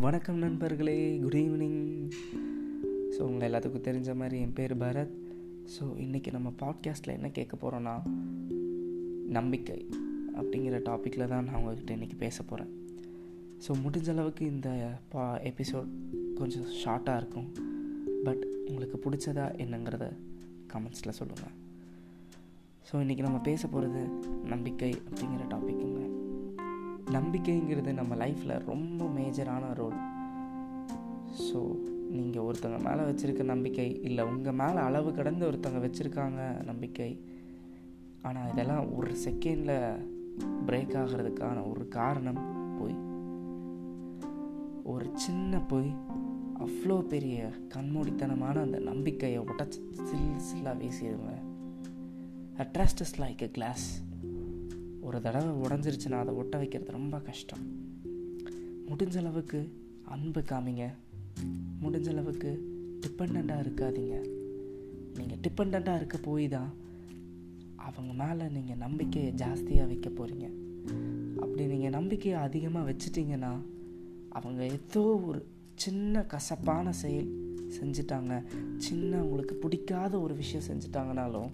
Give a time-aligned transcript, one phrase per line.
[0.00, 2.10] வணக்கம் நண்பர்களே good evening
[3.10, 5.10] so உங்கள் எல்லாத்துக்கும் தெரிஞ்ச மாதிரி என் பேர் பரத்.
[5.66, 8.06] ஸோ இன்றைக்கி நம்ம பாட்காஸ்ட்டில் என்ன கேட்க போகிறோன்னா
[9.28, 9.88] நம்பிக்கை
[10.36, 12.86] அப்படிங்கிற டாப்பிக்கில் தான் நான் உங்ககிட்ட இன்றைக்கி பேச போகிறேன்
[13.68, 15.88] ஸோ முடிஞ்ச அளவுக்கு இந்த பா எபிசோட்
[16.34, 17.54] கொஞ்சம் ஷார்ட்டாக இருக்கும்.
[18.24, 20.16] பட் உங்களுக்கு பிடிச்சதா என்னங்கிறத
[20.72, 21.54] கமெண்ட்ஸில் சொல்லுங்கள்
[22.92, 24.06] ஸோ இன்றைக்கி நம்ம பேச போகிறது
[24.44, 26.19] நம்பிக்கை அப்படிங்கிற டாப்பிக்குங்க
[27.10, 29.98] நம்பிக்கைங்கிறது நம்ம லைஃப்பில் ரொம்ப மேஜரான ரோல்
[31.40, 31.78] ஸோ
[32.10, 37.24] நீங்கள் ஒருத்தங்க மேலே வச்சுருக்க நம்பிக்கை இல்லை உங்கள் மேலே அளவு கடந்து ஒருத்தங்க வச்சுருக்காங்க நம்பிக்கை
[38.22, 40.04] ஆனால் இதெல்லாம் ஒரு செகண்டில்
[40.66, 42.40] பிரேக் ஆகிறதுக்கான ஒரு காரணம்
[42.78, 42.96] போய்
[44.84, 45.96] ஒரு சின்ன பொய்
[46.58, 51.44] அவ்வளோ பெரிய கண்மூடித்தனமான அந்த நம்பிக்கையை உடச்சி சில் சில்லாக வீசிடுவேன்.
[52.60, 53.86] A trust is like a glass
[55.00, 57.64] ஒரு தடவை உடஞ்சிருச்சுன்னா அதை ஒட்ட வைக்கிறது ரொம்ப கஷ்டம்.
[58.88, 59.72] முடிஞ்ச அளவுக்கு
[60.04, 60.84] அன்பு காமிங்க.
[61.82, 62.50] முடிஞ்ச அளவுக்கு
[63.00, 64.16] டிபெண்ட்டாக இருக்காதீங்க.
[65.16, 66.70] நீங்கள் டிபெண்ட்டாக இருக்க போய் தான்
[67.76, 70.46] அவங்க மேலே நீங்கள் நம்பிக்கையை ஜாஸ்தியாக வைக்க போகிறீங்க
[71.40, 73.52] அப்படி நீங்கள் நம்பிக்கையை அதிகமாக வச்சுட்டிங்கன்னா
[74.28, 77.30] அவங்க ஏதோ ஒரு சின்ன கசப்பான செயல்
[77.80, 78.42] செஞ்சிட்டாங்க.
[78.76, 81.50] சின்ன உங்களுக்கு பிடிக்காத ஒரு விஷயம் செஞ்சிட்டாங்கனாலும்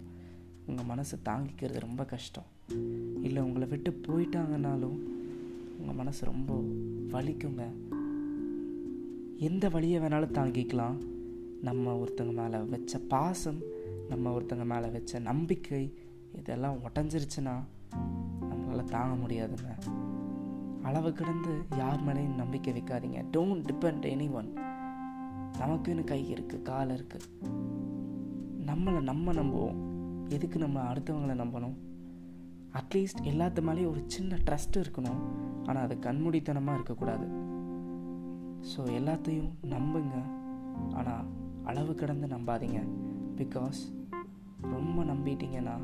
[0.67, 2.45] உங்கள் மனசை தாங்கிக்கிறது ரொம்ப கஷ்டம்.
[3.22, 4.98] இல்லை உங்களை விட்டு போயிட்டாங்கனாலும்
[5.78, 6.55] உங்கள் மனசு ரொம்ப
[7.11, 7.62] வலிக்குங்க.
[9.37, 10.97] எந்த வழியை வேணாலும் தாங்கிக்கலாம்.
[11.62, 13.61] நம்ம ஒருத்தங்க மேலே வச்ச பாசம்
[14.09, 15.94] நம்ம ஒருத்தங்க மேலே வச்ச நம்பிக்கை
[16.34, 17.55] இதெல்லாம் உடஞ்சிருச்சுன்னா
[18.50, 19.94] நம்மளால் தாங்க முடியாதுங்க.
[20.83, 23.25] அளவு கிடந்து யார் மேலேயும் நம்பிக்கை வைக்காதீங்க.
[23.33, 24.53] டோன்ட் டிபெண்ட் எனி ஒன்
[25.59, 27.28] நமக்குன்னு கை இருக்குது கால் இருக்குது
[28.67, 29.94] நம்மளை நம்ம நம்புவோம்.
[30.34, 31.77] எதுக்கு நம்ம அடுத்தவங்களை நம்பணும்?
[32.78, 35.20] அட்லீஸ்ட் எல்லாத்து மேலேயும் ஒரு சின்ன ட்ரஸ்ட் இருக்கணும்.
[35.66, 37.27] ஆனால் அது கண்மூடித்தனமாக இருக்கக்கூடாது.
[38.70, 40.16] ஸோ எல்லாத்தையும் நம்புங்க.
[40.92, 41.28] ஆனால்
[41.64, 42.81] அளவு கடந்து நம்பாதீங்க.
[43.37, 43.81] பிகாஸ்
[44.60, 45.76] ரொம்ப நம்பிட்டீங்கன்னா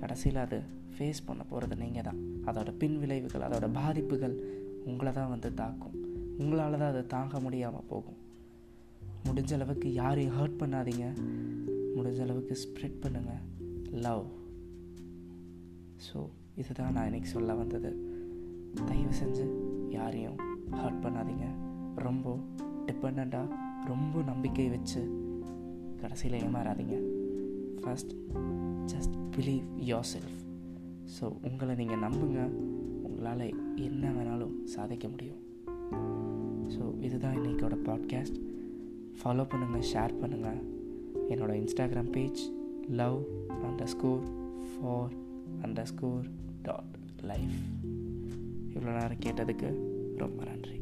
[0.00, 0.58] கடைசியில் அது
[0.94, 4.36] ஃபேஸ் பண்ண போகிறது நீங்கள் தான் அதோட பின் விளைவுகள் அதோட பாதிப்புகள்
[4.84, 5.96] உங்களை தான் வந்து தாக்கும்.
[6.38, 8.18] உங்களால் தான் அதை தாங்க முடியாமல் போகும்.
[9.26, 11.06] முடிஞ்ச அளவுக்கு யாரையும் ஹர்ட் பண்ணாதீங்க.
[12.00, 13.42] முடிஞ்ச அளவுக்கு ஸ்ப்ரெட் பண்ணுங்கள்
[13.90, 14.26] லவ்
[16.06, 17.90] ஸோ இதுதான் நான் இன்றைக்கி சொல்ல வந்தது.
[18.86, 19.44] தயவு செஞ்சு
[19.90, 20.36] யாரையும்
[20.70, 21.46] ஹர்ட் பண்ணாதீங்க.
[21.96, 22.38] ரொம்ப
[22.86, 25.02] டிபெண்ட்டாக ரொம்ப நம்பிக்கை வச்சு
[25.96, 26.96] கடைசியில் ஏமாறாதீங்க.
[27.80, 28.12] First
[28.86, 29.64] just believe
[30.14, 30.40] yourself
[31.20, 32.50] so உங்களை நீங்கள் நம்புங்க.
[33.02, 35.40] உங்களால் என்ன வேணாலும் சாதிக்க முடியும்.
[36.68, 38.40] ஸோ இதுதான் இன்றைக்கோட பாட்காஸ்ட்
[39.22, 40.78] ஃபாலோ பண்ணுங்கள் ஷேர் பண்ணுங்கள்
[41.30, 42.52] என்னோட Instagram page
[42.88, 43.22] love
[43.84, 44.22] underscore
[44.70, 45.12] for
[45.82, 46.26] underscore
[46.62, 47.56] dot life
[48.74, 49.74] இவ்வளோ நேரம் கேட்டதுக்கு
[50.16, 50.79] ரொம்ப நன்றி.